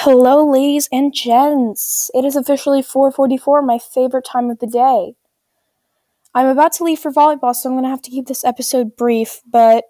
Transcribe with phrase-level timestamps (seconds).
[0.00, 2.10] Hello, ladies and gents.
[2.12, 5.16] It is officially 4:44, my favorite time of the day.
[6.34, 8.94] I'm about to leave for volleyball, so I'm going to have to keep this episode
[8.94, 9.86] brief, but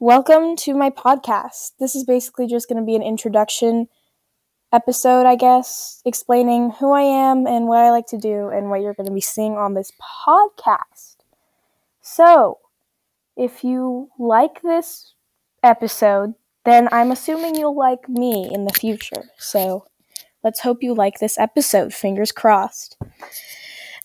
[0.00, 1.74] welcome to my podcast.
[1.78, 3.88] This is basically just going to be an introduction
[4.72, 8.82] episode, I guess, explaining who I am and what I like to do and what
[8.82, 9.92] you're going to be seeing on this
[10.26, 11.18] podcast.
[12.02, 12.58] So,
[13.36, 15.14] if you like this
[15.62, 16.34] episode,
[16.64, 19.24] then I'm assuming you'll like me in the future.
[19.38, 19.84] So
[20.44, 21.94] let's hope you like this episode.
[21.94, 22.98] Fingers crossed.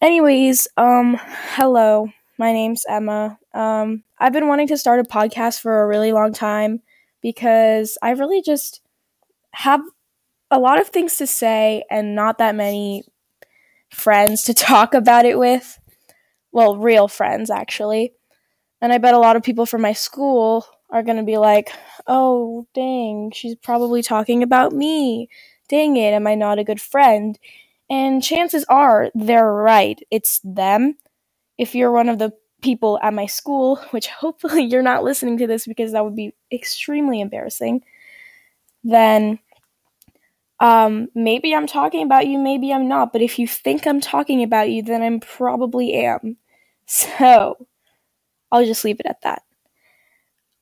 [0.00, 2.08] Anyways, um, hello.
[2.38, 3.38] My name's Emma.
[3.54, 6.82] Um, I've been wanting to start a podcast for a really long time
[7.22, 8.82] because I really just
[9.52, 9.80] have
[10.50, 13.04] a lot of things to say and not that many
[13.90, 15.78] friends to talk about it with.
[16.52, 18.12] Well, real friends, actually.
[18.80, 21.72] And I bet a lot of people from my school are going to be like,
[22.06, 25.28] oh, dang, she's probably talking about me.
[25.68, 27.38] Dang it, am I not a good friend?
[27.90, 30.00] And chances are they're right.
[30.12, 30.96] It's them.
[31.58, 32.32] If you're one of the
[32.62, 36.34] people at my school, which hopefully you're not listening to this because that would be
[36.52, 37.82] extremely embarrassing,
[38.84, 39.38] then
[40.60, 43.12] um, maybe I'm talking about you, maybe I'm not.
[43.12, 46.36] But if you think I'm talking about you, then I am probably am.
[46.86, 47.66] So
[48.52, 49.43] I'll just leave it at that.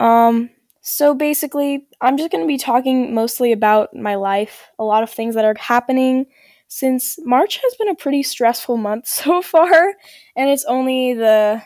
[0.00, 0.50] Um,
[0.82, 5.10] so basically, I'm just going to be talking mostly about my life, a lot of
[5.10, 6.26] things that are happening
[6.68, 9.94] since March has been a pretty stressful month so far,
[10.36, 11.62] and it's only the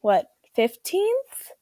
[0.00, 1.52] what, 15th?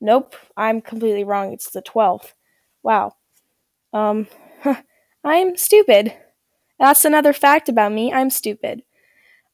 [0.00, 1.52] Nope, I'm completely wrong.
[1.52, 2.34] It's the 12th.
[2.82, 3.14] Wow.
[3.92, 4.28] Um
[5.24, 6.14] I'm stupid.
[6.80, 8.12] That's another fact about me.
[8.12, 8.82] I'm stupid.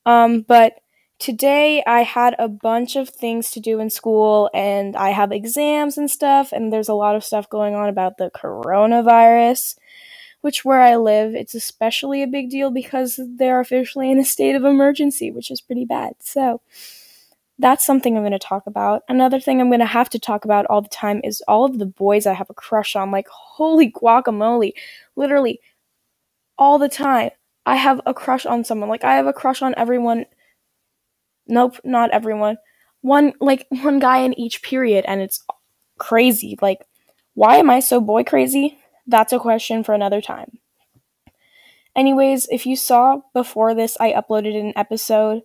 [0.06, 0.74] Um but
[1.20, 5.98] today I had a bunch of things to do in school and I have exams
[5.98, 9.76] and stuff and there's a lot of stuff going on about the coronavirus
[10.40, 14.56] which where I live it's especially a big deal because they're officially in a state
[14.56, 16.14] of emergency which is pretty bad.
[16.20, 16.62] So
[17.58, 19.02] that's something I'm going to talk about.
[19.06, 21.78] Another thing I'm going to have to talk about all the time is all of
[21.78, 24.72] the boys I have a crush on like holy guacamole.
[25.14, 25.60] Literally
[26.58, 27.30] all the time
[27.66, 28.88] I have a crush on someone.
[28.88, 30.24] Like I have a crush on everyone
[31.50, 32.58] Nope, not everyone.
[33.02, 35.44] One like one guy in each period and it's
[35.98, 36.58] crazy.
[36.62, 36.86] Like
[37.34, 38.78] why am I so boy crazy?
[39.06, 40.58] That's a question for another time.
[41.96, 45.42] Anyways, if you saw before this I uploaded an episode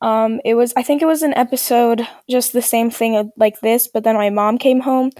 [0.00, 3.88] um it was I think it was an episode just the same thing like this,
[3.88, 5.10] but then my mom came home,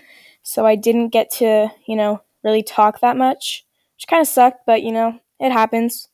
[0.42, 3.64] so I didn't get to, you know, really talk that much,
[3.96, 6.08] which kind of sucked, but you know, it happens.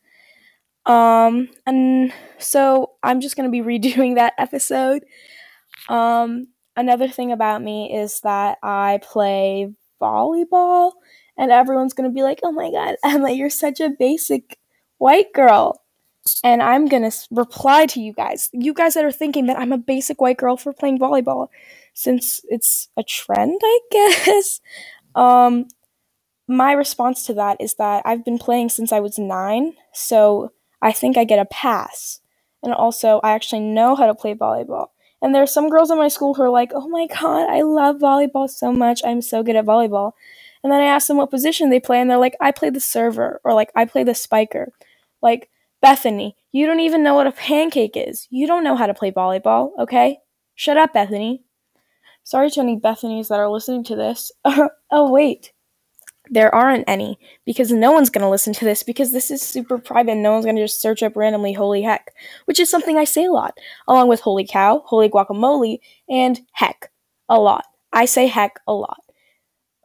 [0.86, 5.04] Um, and so I'm just gonna be redoing that episode.
[5.88, 10.92] Um, another thing about me is that I play volleyball,
[11.36, 14.58] and everyone's gonna be like, "Oh my god, Emma, you're such a basic
[14.98, 15.82] white girl."
[16.44, 19.78] And I'm gonna reply to you guys, you guys that are thinking that I'm a
[19.78, 21.48] basic white girl for playing volleyball,
[21.94, 24.60] since it's a trend, I guess.
[25.14, 25.66] Um,
[26.48, 30.52] my response to that is that I've been playing since I was nine, so
[30.82, 32.20] I think I get a pass.
[32.62, 34.88] And also, I actually know how to play volleyball.
[35.22, 37.62] And there are some girls in my school who are like, oh my god, I
[37.62, 39.02] love volleyball so much.
[39.04, 40.12] I'm so good at volleyball.
[40.62, 42.80] And then I ask them what position they play, and they're like, I play the
[42.80, 44.72] server, or like, I play the spiker.
[45.22, 45.48] Like,
[45.80, 48.26] Bethany, you don't even know what a pancake is.
[48.30, 50.18] You don't know how to play volleyball, okay?
[50.54, 51.42] Shut up, Bethany.
[52.24, 54.30] Sorry to any Bethanies that are listening to this.
[54.44, 55.52] oh, wait
[56.30, 59.78] there aren't any because no one's going to listen to this because this is super
[59.78, 62.12] private no one's going to just search up randomly holy heck
[62.44, 63.58] which is something i say a lot
[63.88, 66.90] along with holy cow holy guacamole and heck
[67.30, 67.64] a lot.
[67.92, 69.00] I say heck a lot.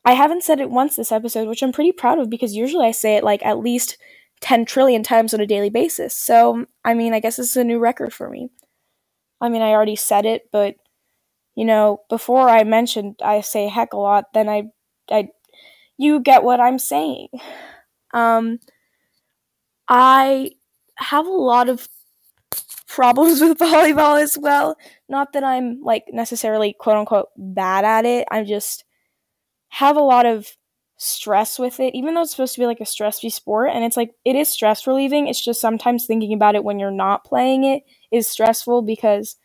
[0.04, 2.92] I haven't said it once this episode which i'm pretty proud of because usually i
[2.92, 3.98] say it like at least
[4.42, 6.14] 10 trillion times on a daily basis.
[6.14, 8.50] So i mean i guess this is a new record for me.
[9.40, 10.76] I mean i already said it but
[11.56, 14.64] you know before i mentioned i say heck a lot then i
[15.10, 15.30] i
[15.98, 17.28] you get what I'm saying.
[18.14, 18.60] Um,
[19.88, 20.52] I
[20.98, 21.88] have a lot of
[22.88, 24.78] problems with volleyball as well.
[25.10, 28.28] Not that I'm like necessarily quote unquote bad at it.
[28.32, 28.86] I just
[29.70, 30.56] have a lot of
[30.98, 33.72] stress with it, even though it's supposed to be like a stress free sport.
[33.74, 35.28] And it's like, it is stress relieving.
[35.28, 39.36] It's just sometimes thinking about it when you're not playing it is stressful because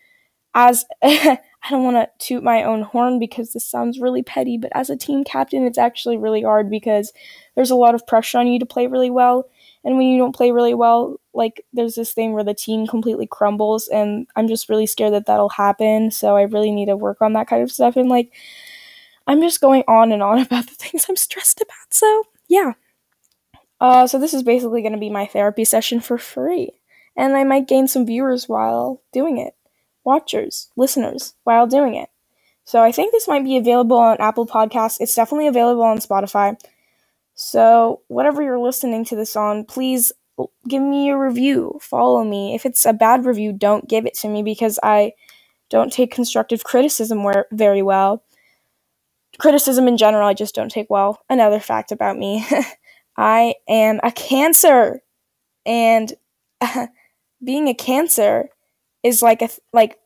[0.54, 1.38] as I
[1.68, 4.96] don't want to toot my own horn because this sounds really petty, but as a
[4.96, 7.12] team captain, it's actually really hard because
[7.54, 9.48] there's a lot of pressure on you to play really well.
[9.84, 13.26] And when you don't play really well, like there's this thing where the team completely
[13.26, 16.10] crumbles, and I'm just really scared that that'll happen.
[16.10, 17.96] So I really need to work on that kind of stuff.
[17.96, 18.32] And like,
[19.26, 21.94] I'm just going on and on about the things I'm stressed about.
[21.94, 22.72] So yeah.
[23.80, 26.70] Uh, so this is basically going to be my therapy session for free,
[27.16, 29.54] and I might gain some viewers while doing it,
[30.04, 32.08] watchers, listeners while doing it.
[32.64, 34.98] So I think this might be available on Apple Podcasts.
[35.00, 36.60] It's definitely available on Spotify.
[37.34, 40.12] So whatever you're listening to this on, please
[40.68, 41.78] give me a review.
[41.80, 42.54] Follow me.
[42.54, 45.12] If it's a bad review, don't give it to me because I
[45.68, 48.24] don't take constructive criticism very well.
[49.38, 51.24] Criticism in general, I just don't take well.
[51.30, 52.46] Another fact about me
[53.16, 55.00] I am a Cancer.
[55.66, 56.12] And
[57.44, 58.48] being a Cancer
[59.02, 59.98] is like a, like,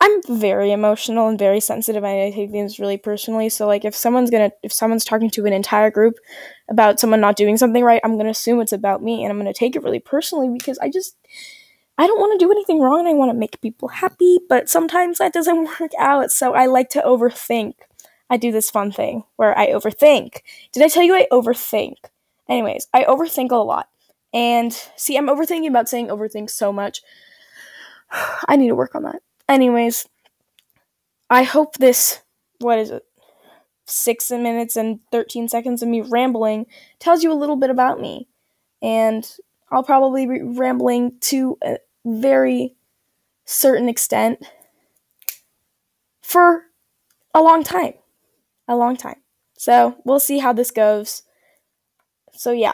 [0.00, 3.48] I'm very emotional and very sensitive and I take things really personally.
[3.48, 6.14] So like if someone's gonna if someone's talking to an entire group
[6.68, 9.54] about someone not doing something right, I'm gonna assume it's about me and I'm gonna
[9.54, 11.16] take it really personally because I just
[11.98, 14.68] I don't want to do anything wrong and I want to make people happy, but
[14.68, 16.30] sometimes that doesn't work out.
[16.32, 17.74] So I like to overthink.
[18.30, 20.40] I do this fun thing where I overthink.
[20.72, 21.96] Did I tell you I overthink?
[22.48, 23.88] Anyways, I overthink a lot.
[24.34, 27.02] And see, I'm overthinking about saying overthink so much.
[28.48, 29.22] I need to work on that.
[29.48, 30.08] Anyways,
[31.30, 32.20] I hope this,
[32.58, 33.04] what is it,
[33.86, 36.66] six minutes and 13 seconds of me rambling
[36.98, 38.28] tells you a little bit about me.
[38.80, 39.28] And
[39.70, 42.74] I'll probably be rambling to a very
[43.44, 44.44] certain extent
[46.22, 46.64] for
[47.34, 47.94] a long time.
[48.68, 49.16] A long time.
[49.56, 51.22] So we'll see how this goes.
[52.32, 52.72] So, yeah.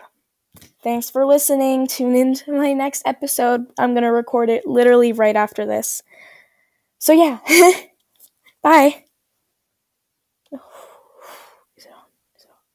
[0.83, 1.87] Thanks for listening.
[1.87, 3.67] Tune in to my next episode.
[3.79, 6.03] I'm going to record it literally right after this.
[6.99, 7.41] So, yeah.
[8.63, 9.05] Bye.